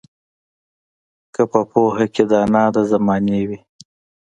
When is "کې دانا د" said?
2.13-2.77